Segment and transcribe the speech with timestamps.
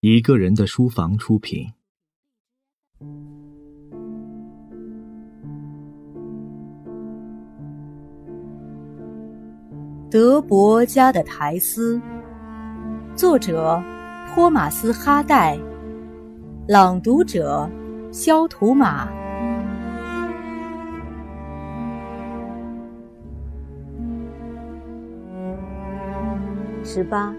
[0.00, 1.66] 一个人的书房出品。
[10.10, 12.00] 德伯家的苔丝，
[13.14, 13.82] 作者
[14.28, 15.58] 托马斯·哈代，
[16.68, 17.68] 朗读者
[18.12, 19.08] 肖图马。
[26.84, 27.34] 十八，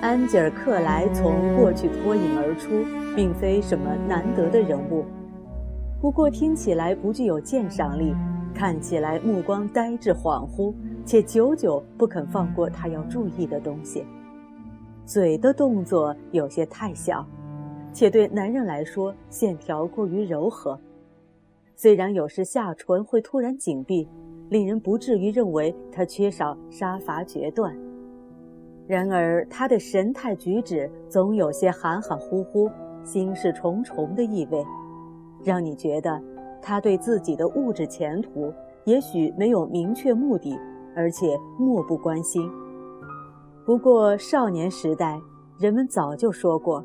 [0.00, 2.84] 安吉尔·克莱从过去脱颖而出，
[3.16, 5.04] 并非什么难得的人物，
[6.00, 8.14] 不过听起来不具有鉴赏力，
[8.54, 10.72] 看起来目光呆滞恍惚，
[11.04, 14.04] 且久久不肯放过他要注意的东西。
[15.04, 17.26] 嘴的动作有些太小，
[17.92, 20.78] 且对男人来说线条过于柔和。
[21.74, 24.08] 虽然有时下唇会突然紧闭。
[24.50, 27.76] 令人不至于认为他缺少杀伐决断，
[28.88, 32.70] 然而他的神态举止总有些含含糊糊、
[33.04, 34.64] 心事重重的意味，
[35.44, 36.18] 让你觉得
[36.62, 38.50] 他对自己的物质前途
[38.84, 40.58] 也许没有明确目的，
[40.96, 42.50] 而且漠不关心。
[43.66, 45.20] 不过少年时代，
[45.60, 46.82] 人们早就说过，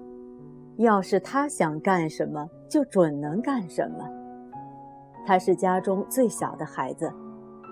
[0.75, 4.05] 要是他想干什么，就准能干什么。
[5.25, 7.09] 他是家中最小的孩子。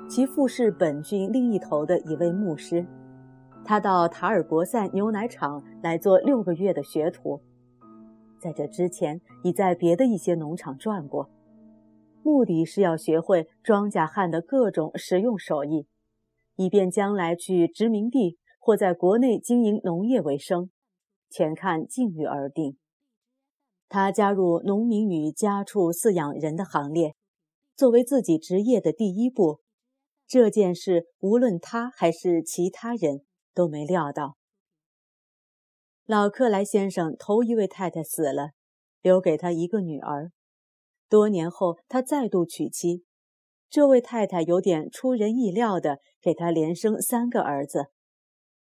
[0.07, 2.85] 其父是本郡另一头的一位牧师，
[3.63, 7.41] 他到塔尔博塞牛奶厂来做六个月的学徒，
[8.41, 11.29] 在这之前已在别的一些农场转过，
[12.23, 15.87] 目的是要学会庄稼汉的各种实用手艺，
[16.55, 20.69] 以便将来去殖民地或在国内经营农业为生，
[21.29, 22.77] 全看境遇而定。
[23.87, 27.15] 他加入农民与家畜饲养人的行列，
[27.75, 29.59] 作为自己职业的第一步。
[30.27, 33.21] 这件事，无论他还是其他人
[33.53, 34.37] 都没料到。
[36.05, 38.51] 老克莱先生头一位太太死了，
[39.01, 40.31] 留给他一个女儿。
[41.07, 43.03] 多年后，他再度娶妻，
[43.69, 47.87] 这位太太有点出人意料的给他连生三个儿子。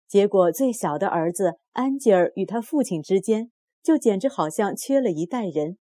[0.08, 3.50] 结果，最小的儿子安吉尔与他父亲之间，
[3.82, 5.78] 就简直好像缺了一代人。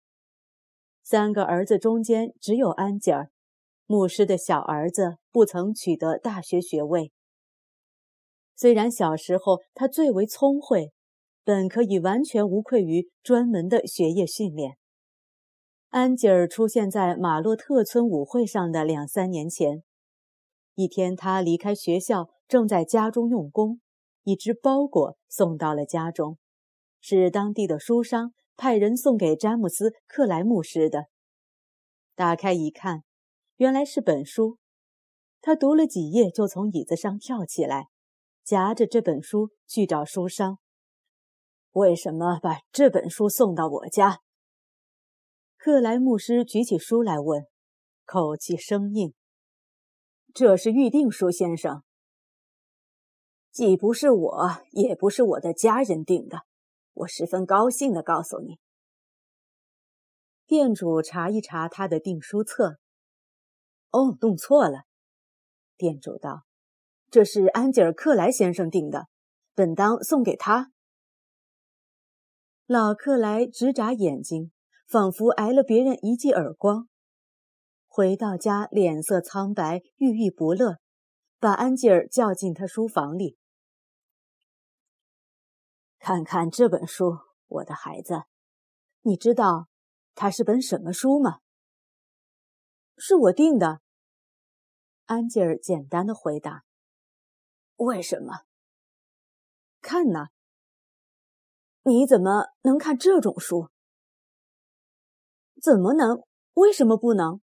[1.03, 3.31] 三个儿子中间，只有安吉尔。
[3.87, 7.13] 牧师的小儿子不曾取得大学学位。
[8.57, 10.93] 虽然小时候他最为聪慧，
[11.45, 14.77] 本可以完全无愧于专门的学业训练。
[15.91, 19.83] 安吉尔出现在马洛特村舞会上的两三年前，
[20.75, 23.81] 一天他离开学校，正在家中用功，
[24.23, 26.39] 一只包裹送到了家中，
[27.01, 31.07] 是当地的书商派人送给詹姆斯·克莱牧师的。
[32.15, 33.03] 打开一看。
[33.59, 34.59] 原来是本书，
[35.41, 37.87] 他读了几页就从椅子上跳起来，
[38.45, 40.59] 夹着这本书去找书商。
[41.73, 44.21] 为什么把这本书送到我家？
[45.57, 47.47] 克莱牧师举起书来问，
[48.05, 49.15] 口气生硬
[50.35, 51.83] ：“这是预定书，先生。
[53.51, 56.43] 既不是我，也不是我的家人订的。
[56.93, 58.59] 我十分高兴地告诉你。”
[60.47, 62.79] 店主查一查他的订书册。
[63.91, 64.83] 哦，弄错了，
[65.79, 66.45] 店主道
[67.15, 69.07] ：“这是安吉尔·克莱先生订的，
[69.55, 70.73] 本当送给他。”
[72.67, 74.51] 老克莱直眨眼睛，
[74.89, 76.89] 仿佛挨了别人一记耳光。
[77.87, 80.79] 回到家，脸色苍白，郁郁不乐，
[81.39, 83.39] 把安吉尔叫进他书房里，
[86.01, 88.25] 看看这本书，我的孩子，
[89.03, 89.69] 你知道
[90.17, 91.39] 它是本什么书吗？
[92.97, 93.83] 是我订的。
[95.05, 96.65] 安吉尔简单的回答
[97.77, 98.45] ：“为什么？
[99.81, 100.29] 看呢？
[101.83, 103.69] 你怎么能看这种书？
[105.61, 106.23] 怎么能？
[106.55, 107.41] 为什么不能？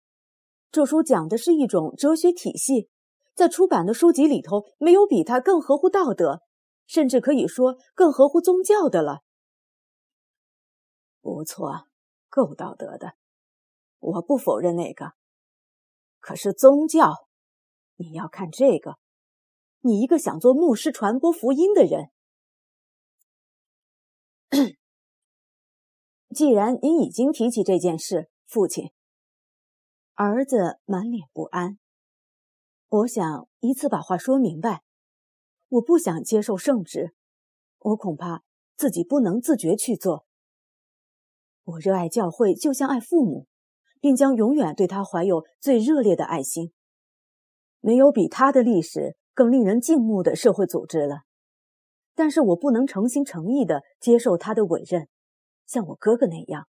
[0.71, 2.89] 这书讲的是一种哲学体系，
[3.35, 6.43] 在出版的书籍里头，没有比它更合乎道德，
[6.87, 9.21] 甚至可以说更合乎宗教的了。
[11.21, 11.87] 不错，
[12.29, 13.15] 够道德的，
[14.01, 15.13] 我不否认那个。
[16.19, 17.29] 可是宗教……”
[17.97, 18.99] 你要看这个，
[19.87, 22.09] 你一个想做牧师传播福音的人，
[26.31, 28.93] 既然您已经提起这件事，父亲，
[30.15, 31.79] 儿子满脸不安。
[32.89, 34.85] 我想一次把话说明白，
[35.69, 37.15] 我不想接受圣旨，
[37.81, 38.43] 我恐怕
[38.79, 40.25] 自己不能自觉去做。
[41.65, 43.47] 我热爱教会，就像爱父母，
[44.01, 46.73] 并将永远对他怀有最热烈的爱心。
[47.81, 51.23] 没有比他的历史更令人敬慕的社会组织了。
[52.15, 55.09] 但是我不能诚心诚意的接受他的委任，
[55.67, 56.69] 像我哥哥那样，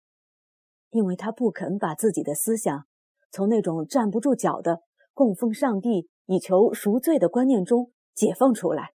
[0.90, 2.86] 因为他不肯把自己的思想
[3.30, 4.80] 从那种站不住脚的
[5.12, 8.92] 供奉上帝以求赎罪的观念中解放出来。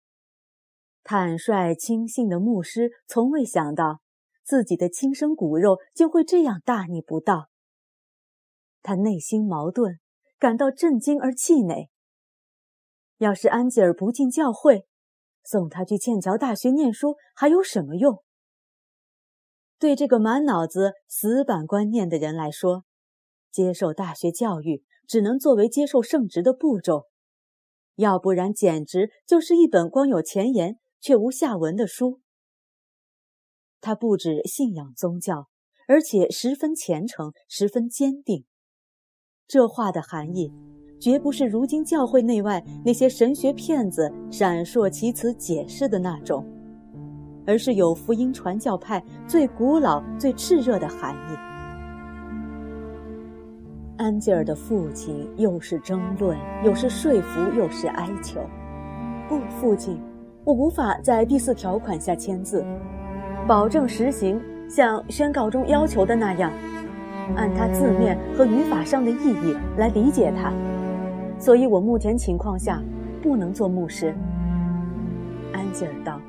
[1.04, 4.00] 坦率轻信的牧师从未想到
[4.44, 7.50] 自己的亲生骨肉竟会这样大逆不道。
[8.82, 10.00] 他内心矛盾，
[10.38, 11.90] 感到震惊而气馁。
[13.20, 14.86] 要是安吉尔不进教会，
[15.44, 18.24] 送他去剑桥大学念书还有什么用？
[19.78, 22.86] 对这个满脑子死板观念的人来说，
[23.52, 27.08] 接受大学教育只能作为接受圣职的步骤，
[27.96, 32.22] 要不然简直就是一本光有前言却无下文的书。
[33.82, 35.50] 他不止信仰宗教，
[35.88, 38.46] 而且十分虔诚，十分坚定。
[39.46, 40.79] 这话的含义。
[41.00, 46.46] 绝不是如今教会内外那些神学骗子闪烁其词解释的那种，
[47.48, 51.38] 而是有福音传教派最古老、最炽热的含义。
[53.98, 58.42] 安吉尔的父亲又是争论，又是说服，又是哀求。
[59.28, 60.02] 不，父亲，
[60.44, 62.66] 我无法在第四条款下签字，
[63.48, 66.52] 保证实行像宣告中要求的那样，
[67.36, 70.54] 按它字面和语法上的意义来理解它。
[71.40, 72.84] 所以我目前情况下
[73.22, 74.14] 不能做牧师。
[75.54, 76.20] 安吉尔道：“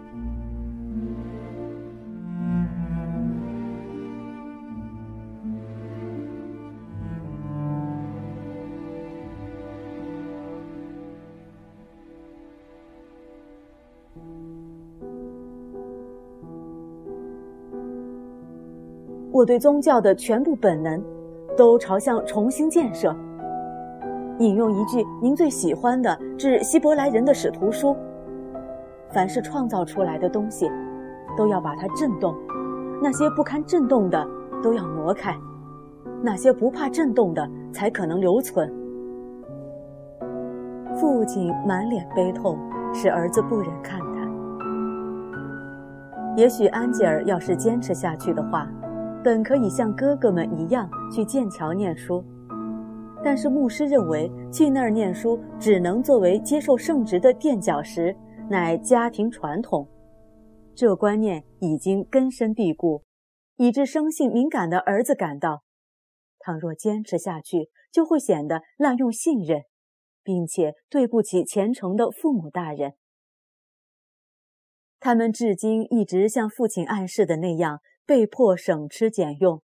[19.32, 21.02] 我对宗教的全部本能，
[21.56, 23.14] 都朝向重新建设。”
[24.40, 27.94] 引用一句您最喜欢的致希伯来人的使徒书
[29.12, 30.66] ：“凡是创造出来的东西，
[31.36, 32.34] 都要把它震动；
[33.02, 34.26] 那些不堪震动的，
[34.62, 35.34] 都要挪开；
[36.22, 38.72] 那些不怕震动的，才可能留存。”
[40.98, 42.58] 父亲满脸悲痛，
[42.94, 44.26] 使儿子不忍看他。
[46.34, 48.66] 也许安吉尔要是坚持下去的话，
[49.22, 52.24] 本可以像哥哥们一样去剑桥念书。
[53.22, 58.16] 但是牧师认为，去那儿念书只能作为接受圣职的垫脚石，
[58.48, 59.86] 乃家庭传统。
[60.74, 63.02] 这观念已经根深蒂固，
[63.56, 65.62] 以致生性敏感的儿子感到，
[66.38, 69.64] 倘若坚持下去，就会显得滥用信任，
[70.22, 72.94] 并且对不起虔诚的父母大人。
[74.98, 79.62] 他们至今一直像父亲暗示的那样，被迫省吃俭用。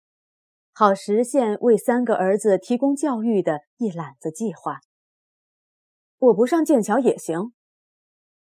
[0.81, 4.81] 好实现为三个儿子提供教育的一揽子计划。
[6.17, 7.53] 我不上剑桥也行，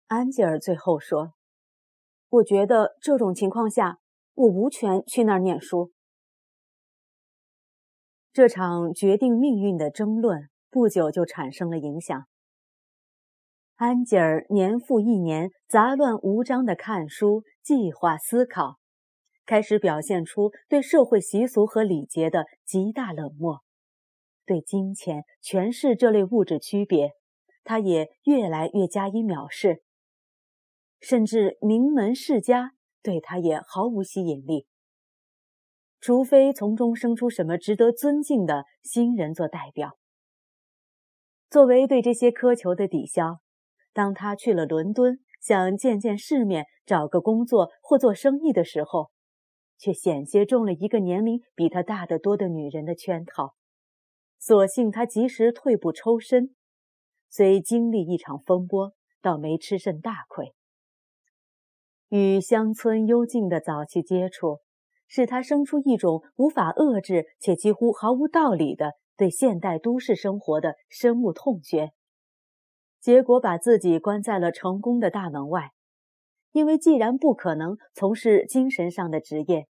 [0.08, 1.34] 安吉尔最后说
[2.32, 3.98] ：“我觉得这种情况下，
[4.36, 5.92] 我无权去那儿念书。”
[8.32, 12.26] 这场决定命运的争论不久就产生了影响。
[13.76, 18.79] 安吉尔年复一年杂乱无章的看书、计划、思考。
[19.50, 23.64] 开始表现出对社会习俗和礼节的极大冷漠，
[24.46, 27.14] 对金钱、权势这类物质区别，
[27.64, 29.82] 他也越来越加以藐视。
[31.00, 34.68] 甚至名门世家对他也毫无吸引力，
[36.00, 39.98] 除非从中生出什么值得尊敬的新人做代表。
[41.50, 43.40] 作为对这些苛求的抵消，
[43.94, 49.10] 当他去了伦敦，想见见世面、找个工作或做生意的时候，
[49.80, 53.56] 却险些中了一个年龄比他大得多的女人的圈套，
[54.38, 56.54] 所幸他及时退步抽身，
[57.30, 60.54] 虽经历一场风波，倒没吃甚大亏。
[62.10, 64.60] 与乡村幽静的早期接触，
[65.08, 71.92] 使他生出一种无法遏制且几乎毫无道理的对现代都市生活的深恶痛绝，
[73.00, 75.72] 结果把自己关在了成功的大门外。
[76.52, 79.68] 因为既然不可能从事精神上的职业，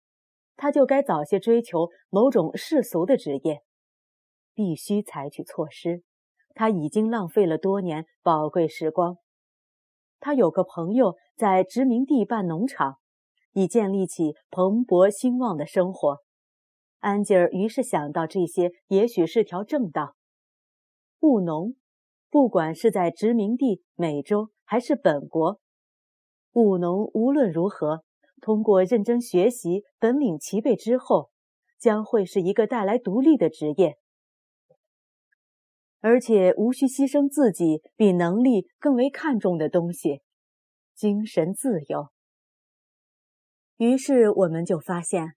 [0.55, 3.62] 他就该早些追求某种世俗的职业，
[4.53, 6.03] 必须采取措施。
[6.53, 9.17] 他已经浪费了多年宝贵时光。
[10.19, 12.98] 他有个朋友在殖民地办农场，
[13.53, 16.19] 已建立起蓬勃兴旺的生活。
[17.00, 20.15] 安吉尔于是想到，这些也许是条正道。
[21.19, 21.75] 务农，
[22.29, 25.60] 不管是在殖民地、美洲还是本国。
[26.53, 28.03] 务农无论如何，
[28.43, 31.31] 通过认真学习，本领齐备之后，
[31.79, 33.97] 将会是一个带来独立的职业，
[36.01, 40.21] 而且无需牺牲自己比能力更为看重的东西——
[40.93, 42.09] 精神自由。
[43.77, 45.35] 于是我们就发现，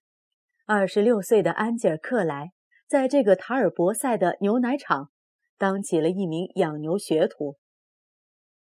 [0.65, 2.51] 二十六岁的安吉尔·克莱
[2.89, 5.11] 在这个塔尔博塞的牛奶厂
[5.57, 7.55] 当起了一名养牛学徒。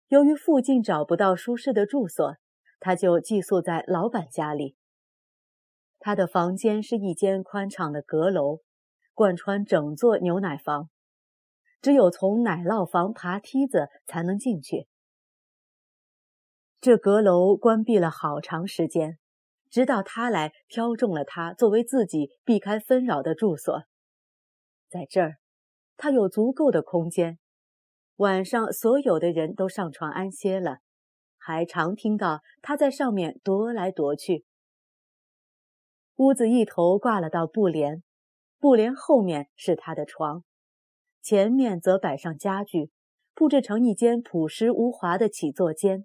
[0.08, 2.36] 由于附近找不到舒适的住所，
[2.80, 4.76] 他就寄宿在老板家里。
[5.98, 8.60] 他的房间是一间宽敞的阁楼，
[9.14, 10.88] 贯穿整座牛奶房，
[11.80, 14.86] 只有从奶酪房爬梯子才能进去。
[16.80, 19.18] 这阁楼关闭了好长时间，
[19.68, 23.82] 直到他来挑中了它作为自己避开纷扰的住所。
[24.88, 25.38] 在这儿，
[25.96, 27.40] 他有足够的空间。
[28.18, 30.78] 晚上，所有的人都上床安歇了，
[31.38, 34.44] 还常听到他在上面踱来踱去。
[36.16, 38.02] 屋子一头挂了道布帘，
[38.58, 40.44] 布帘后面是他的床，
[41.22, 42.90] 前面则摆上家具，
[43.34, 46.04] 布置成一间朴实无华的起坐间。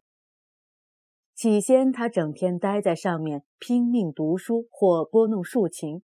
[1.35, 6.03] 起先，他整天待在上面拼命读书或拨弄竖琴，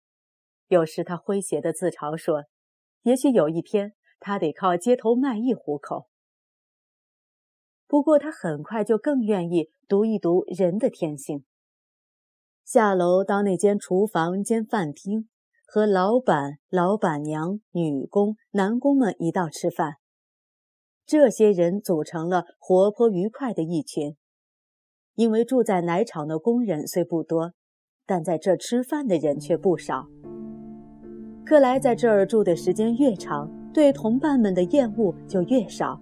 [0.67, 2.45] 有时他诙谐地自嘲说
[3.03, 6.10] ：“也许有一天。”他得靠街头卖艺糊口。
[7.91, 11.43] 不过，他很快就更愿意读一读人的天性。
[12.63, 15.27] 下楼到那间厨房兼饭厅，
[15.67, 19.95] 和老板、老板娘、女工、男工们一道吃饭。
[21.05, 24.15] 这些人组成了活泼愉快的一群。
[25.15, 27.51] 因为住在奶厂的工人虽不多，
[28.05, 30.07] 但在这吃饭的人却不少。
[31.45, 33.51] 克莱在这儿住的时间越长。
[33.73, 35.97] 对同伴们的厌恶就越少，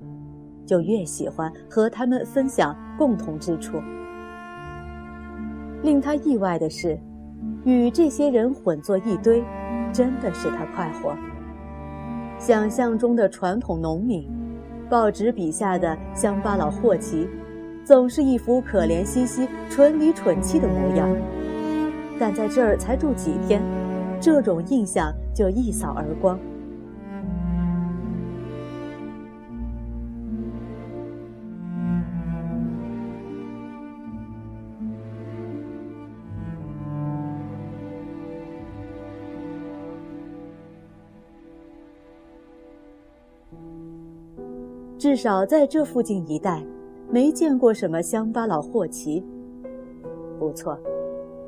[0.69, 3.81] 就越喜欢和他们分享共同之处。
[5.81, 6.95] 令他意外的是，
[7.63, 9.43] 与这些人混作一堆，
[9.91, 11.15] 真的使他快活。
[12.37, 14.29] 想象中的传统农民，
[14.87, 17.27] 报纸笔下的乡巴佬霍奇，
[17.83, 21.09] 总是一副可怜兮兮、蠢里蠢气的模样。
[22.19, 23.59] 但在这儿才住几天，
[24.21, 26.37] 这种印象就一扫而光。
[44.99, 46.61] 至少在这附近一带，
[47.09, 49.25] 没见过什么乡巴佬霍奇。
[50.37, 50.77] 不错，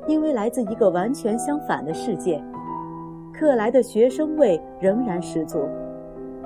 [0.08, 2.42] 因为来自一个完全相反的世界，
[3.30, 5.68] 克莱的学生味仍然十足。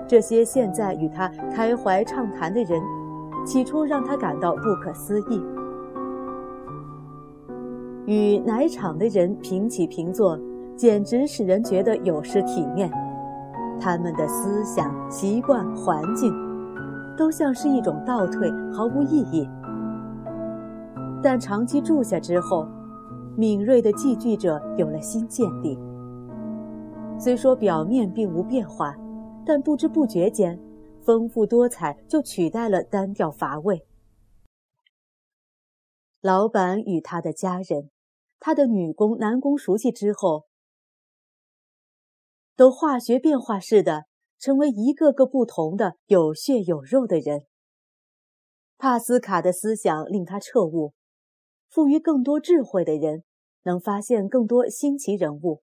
[0.08, 2.82] 这些现在与他开怀畅谈的人，
[3.46, 5.40] 起初让他感到不可思议。
[8.06, 10.36] 与奶厂的人平起平坐，
[10.74, 12.90] 简直使人觉得有失体面。
[13.78, 16.45] 他们的思想、习惯、环境。
[17.16, 19.48] 都像是一种倒退，毫无意义。
[21.22, 22.66] 但长期住下之后，
[23.36, 25.78] 敏锐的寄居者有了新见地。
[27.18, 28.94] 虽说表面并无变化，
[29.44, 30.60] 但不知不觉间，
[31.02, 33.86] 丰富多彩就取代了单调乏味。
[36.20, 37.90] 老板与他的家人，
[38.38, 40.44] 他的女工、男工熟悉之后，
[42.54, 44.04] 都化学变化似的。
[44.38, 47.46] 成为一个个不同的有血有肉的人。
[48.78, 50.92] 帕斯卡的思想令他彻悟：
[51.68, 53.24] 富于更多智慧的人
[53.62, 55.62] 能发现更多新奇人物，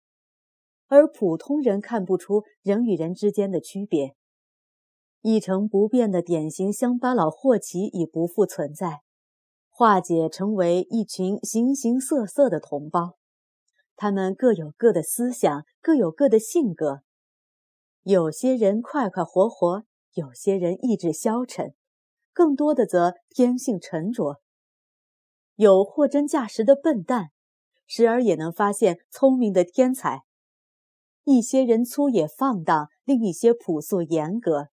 [0.87, 4.15] 而普通人看不出人与人之间的区别。
[5.21, 9.01] 一成不变的典型乡巴佬霍奇已不复存在，
[9.69, 13.15] 化解成为一群形形色色的同胞，
[13.95, 17.03] 他们各有各的思想，各有各的性格。
[18.03, 21.73] 有些人快快活活，有些人意志消沉，
[22.33, 24.41] 更多的则天性沉着。
[25.55, 27.29] 有货真价实的笨蛋，
[27.87, 30.23] 时而也能发现聪明的天才。
[31.23, 34.67] 一些人粗野放荡，另一些朴素严格。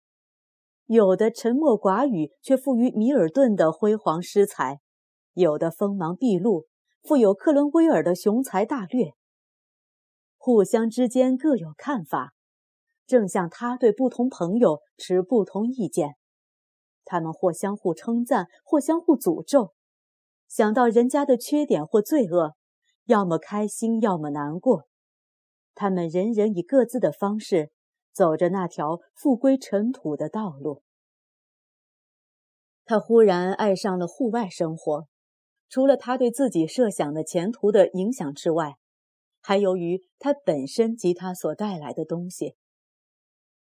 [0.86, 4.78] 有的沉默寡语，却富于米尔顿的辉煌诗才；
[5.34, 6.66] 有的锋芒毕露，
[7.00, 9.12] 富有克伦威尔的雄才大略。
[10.36, 12.34] 互相之间各有看法。
[13.10, 16.14] 正像他对不同朋友持不同意见，
[17.04, 19.74] 他们或相互称赞，或相互诅咒。
[20.46, 22.54] 想到人家的缺点或罪恶，
[23.06, 24.86] 要么开心，要么难过。
[25.74, 27.72] 他们人人以各自的方式
[28.12, 30.84] 走着那条复归尘土的道路。
[32.84, 35.08] 他忽然爱上了户外生活，
[35.68, 38.76] 除了他对自己设想的前途的影响之外，
[39.40, 42.54] 还由于他本身及他所带来的东西。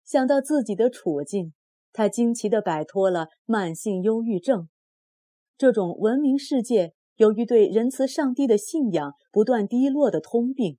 [0.04, 1.54] 想到自己的处境，
[1.94, 4.70] 他惊奇地摆脱了慢性忧郁症。
[5.58, 10.78] 这种闻名世界由于对仁慈上帝的信仰不断低落的通病。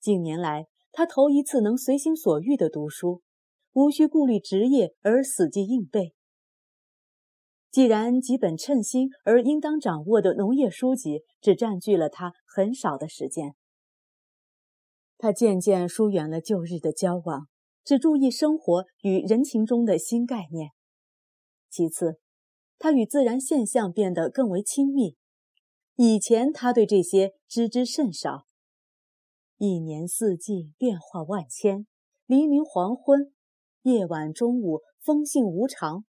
[0.00, 3.22] 近年来，他头一次能随心所欲地读书，
[3.72, 6.14] 无需顾虑职业而死记硬背。
[7.72, 13.54] 既然几本称心而应当掌握的农业书籍只占据了他很少的时间，
[15.18, 17.48] 他渐渐疏远了旧日的交往，
[17.86, 20.72] 只注意生活与人情中的新概念。
[21.70, 22.18] 其次，
[22.78, 25.14] 他与自然现象变得更为亲密。
[25.94, 28.44] 以前他对这些知之甚少。
[29.58, 31.86] 一年四季变化万千，
[32.26, 33.32] 黎明黄昏，
[33.82, 36.04] 夜晚中午，风性无常，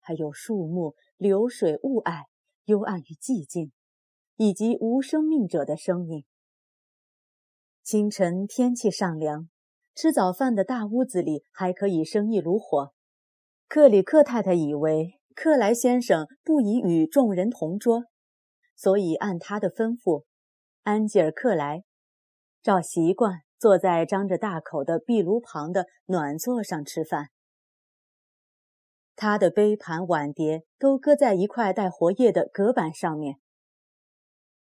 [0.00, 2.24] 还有树木、流水、雾霭、
[2.64, 3.72] 幽暗与寂静，
[4.36, 6.24] 以及无生命者的声音。
[7.82, 9.50] 清晨天气尚凉，
[9.94, 12.92] 吃早饭的大屋子里还可以生一炉火。
[13.68, 18.04] 克里克太太以为克莱先生不宜与众人同桌，
[18.76, 20.24] 所以按他的吩咐，
[20.82, 21.84] 安吉尔·克莱。
[22.62, 27.28] 照习惯，坐在张着大口的壁炉旁的暖座上吃饭。
[29.16, 33.36] 他的杯盘碗碟都搁在一块带活页的隔板上面。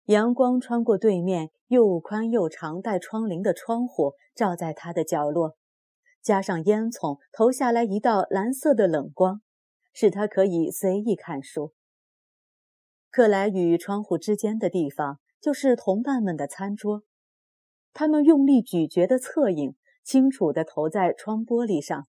[0.07, 5.57] 阳光穿过对面又宽又长带窗棂的窗户，照在他的角落，
[6.21, 9.41] 加上烟囱投下来一道蓝色的冷光，
[9.93, 11.73] 使他可以随意看书。
[13.11, 17.03] 克莱与窗户之间的地方，就是同伴们的餐桌。
[17.93, 22.07] 他们用力咀嚼的侧影，清楚地投在窗玻璃上。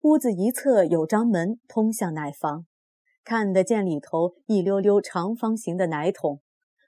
[0.00, 2.64] 屋子一侧有张门通向奶房，
[3.26, 6.40] 看得见里头一溜溜长方形的奶桶，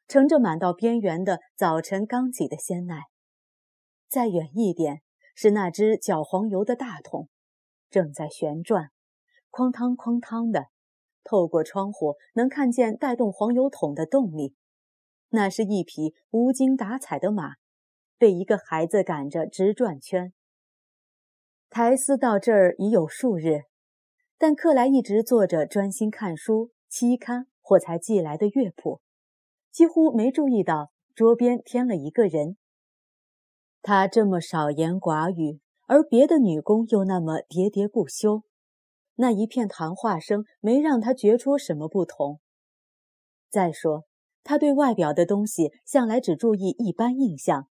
[0.07, 3.07] 盛着满到边缘的早晨刚挤的鲜奶。
[4.09, 5.03] 再远一点
[5.35, 7.29] 是那只搅黄油的大桶，
[7.91, 8.91] 正在旋转，
[9.51, 10.67] 哐当哐当的，
[11.25, 14.55] 透过窗户能看见带动黄油桶的动力。
[15.31, 17.55] 那是一匹无精打采的马，
[18.17, 20.33] 被一个孩子赶着直转圈。
[21.69, 23.63] 苔丝到这儿已有数日，
[24.39, 29.01] 但克莱一直坐着专心看书、期刊或才寄来的乐谱，
[29.71, 32.57] 几乎没注意到桌边添了一个人。
[33.83, 38.45] 他这么少言寡语，而别的女工又那么喋喋不休，
[39.17, 42.41] 那一片谈话声没让他觉出什么不同。
[43.51, 44.05] 再说。
[44.45, 47.69] 他对外表的东西向来只注意一般印象，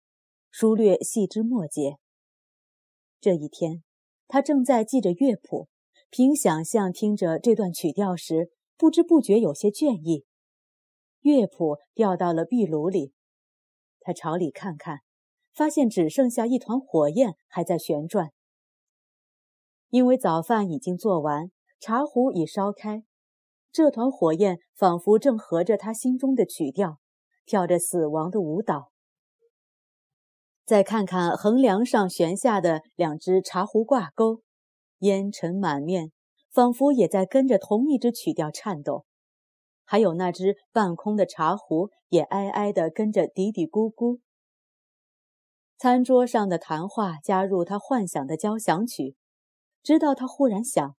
[0.51, 1.95] 疏略细枝末节。
[3.21, 3.81] 这一天，
[4.27, 5.69] 他正在记着乐谱，
[6.17, 10.23] 凭想象听着这段曲调时，不知不觉有些倦意。
[11.19, 13.11] 乐谱掉到了壁炉里，
[13.99, 14.99] 他朝里看看，
[15.53, 18.29] 发现只剩下一团火焰还在旋转。
[19.89, 21.51] 因为早饭已经做完，
[21.81, 23.03] 茶壶已烧开。
[23.73, 26.99] 这团火焰仿佛正合着他心中的曲调，
[27.45, 28.93] 跳着死亡的舞蹈。
[30.63, 34.43] 再看看横梁上悬下的两只茶壶挂钩，
[34.99, 36.11] 烟尘满面，
[36.51, 39.05] 仿佛也在跟着同一支曲调颤抖。
[39.83, 44.19] 还有那只半空的茶壶，也哀哀地跟着嘀嘀咕咕。
[45.77, 49.15] 餐桌上的谈话加入他幻想的交响曲，
[49.83, 50.95] 直到他忽然想：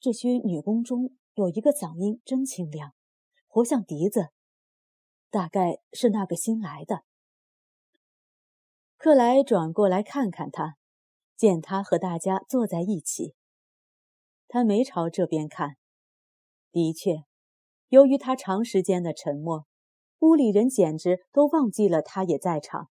[0.00, 1.16] 这些女工中。
[1.36, 2.94] 有一个嗓音真清亮，
[3.46, 4.28] 活像笛子，
[5.28, 7.02] 大概是那个新来的。
[8.96, 10.76] 克莱转过来看看他，
[11.36, 13.34] 见他和大家坐在一起，
[14.48, 15.76] 他没朝这边看。
[16.72, 17.24] 的确，
[17.88, 19.66] 由于他长时间的沉默，
[20.20, 22.90] 屋里人简直都忘记了他也在场。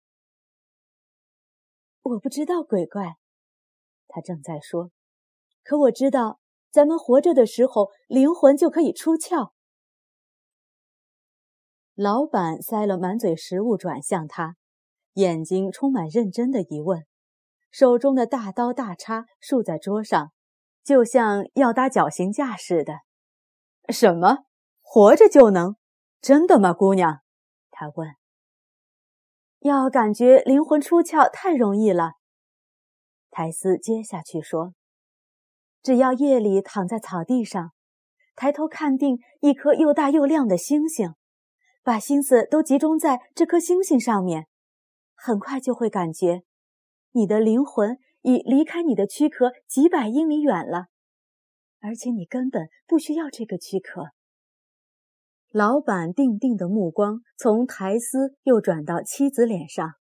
[2.03, 3.17] 我不知道鬼怪，
[4.09, 4.91] 他正在说，
[5.63, 6.41] 可我知道。
[6.71, 9.53] 咱们活着的时候，灵魂就可以出窍。
[11.95, 14.57] 老板塞了满嘴食物，转向他，
[15.13, 17.07] 眼睛充满认真的疑问，
[17.75, 20.31] 手中的大刀大叉竖在桌上，
[20.85, 23.01] 就像要搭绞刑架似的。
[23.89, 24.45] 什么？
[24.81, 25.75] 活着就能？
[26.21, 27.23] 真的吗，姑娘？
[27.73, 28.15] 他问。
[29.59, 32.13] 要感觉灵魂出窍太容易了，
[33.33, 34.75] 苔丝接下去说。
[35.83, 37.73] 只要夜里躺在草地上，
[38.37, 41.17] 抬头看定一颗又大又亮的星星，
[41.83, 44.47] 把心思都集中在这颗星星上面，
[45.17, 46.45] 很快就会感觉，
[47.15, 50.87] 你的灵魂已离开你的躯壳几百英里远了，
[51.81, 54.11] 而且你根本不需要这个躯壳。
[55.51, 59.93] 老板定定的目光从苔丝又转到妻子脸上，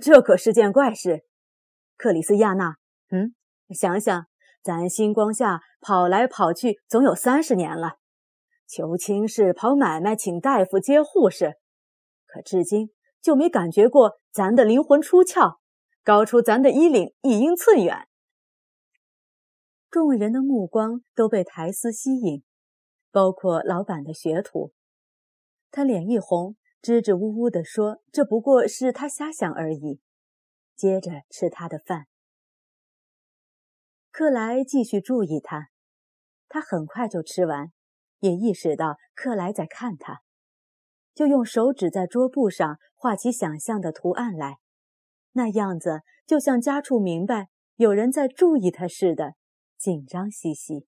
[0.00, 1.24] 这可是件怪事，
[1.96, 2.76] 克里斯亚娜。
[3.10, 3.34] 嗯。
[3.74, 4.26] 想想，
[4.62, 7.98] 咱星光下跑来跑去总有三十年了，
[8.66, 11.56] 求亲事、跑买卖、请大夫、接护士，
[12.24, 12.88] 可至今
[13.20, 15.58] 就没感觉过咱的灵魂出窍，
[16.02, 18.08] 高出咱的衣领一英寸远。
[19.90, 22.42] 众人的目光都被苔丝吸引，
[23.10, 24.72] 包括老板的学徒。
[25.70, 30.00] 他脸一红，支支吾吾地说：“这不过是他瞎想而已。”
[30.76, 32.06] 接着吃他的饭。
[34.10, 35.68] 克莱继续注意他，
[36.48, 37.72] 他很快就吃完，
[38.20, 40.20] 也意识到克莱在看他，
[41.18, 44.58] 就用手指在桌布上画起想象的图案来，
[45.32, 49.34] 那样子就像家畜明白有人在注意他似的，
[49.76, 50.86] 紧张兮兮。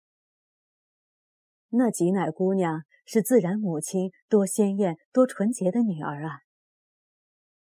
[1.70, 6.42] 那吉乃姑娘是自然母亲多鲜艳、多纯洁的女儿啊！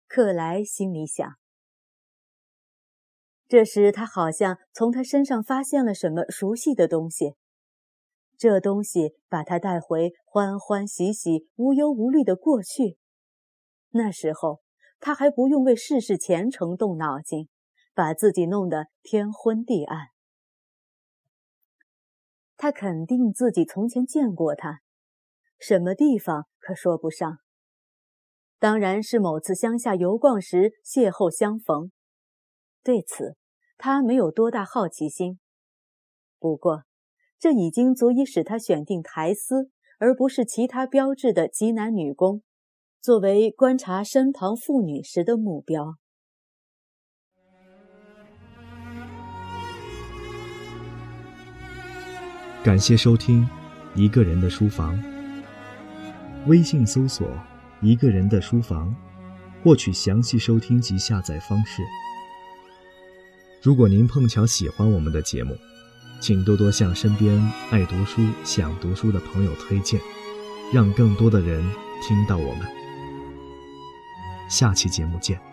[0.07, 1.27] 克莱心里想。
[3.47, 7.35] 这时，他好像从他身上发现了什么熟悉的东西，
[8.39, 12.97] 这东西把他带回欢欢喜喜、无忧无虑的过去。
[13.91, 14.63] 那时候，
[15.01, 17.49] 他还不用为世事前程动脑筋，
[17.95, 20.11] 把自己弄得天昏地暗。
[22.57, 24.83] 他肯定自己从前见过他，
[25.59, 27.39] 什么地方可说不上。
[28.61, 31.93] 当然是某次乡下游逛时邂逅相逢。
[32.83, 33.37] 对此，
[33.77, 35.39] 他没有多大好奇心。
[36.39, 36.85] 不过，
[37.41, 42.43] 这已经足以使他选定苔丝，而不是其他标志的极男女工，
[43.01, 45.95] 作为观察身旁妇女时的目标。
[52.65, 53.43] 感谢收听
[53.95, 54.97] 《一个人的书房》。
[56.49, 57.31] 微信搜索
[57.81, 58.93] “一个人的书房”，
[59.63, 61.83] 获取详细收听及下载方式。
[63.63, 65.57] 如果您碰巧喜欢我们的节目，
[66.21, 70.01] 请多多向身边爱读书、想读书的朋友推荐，
[70.73, 71.63] 让更多的人
[72.07, 72.67] 听到我们。
[74.49, 75.48] 下期节目见。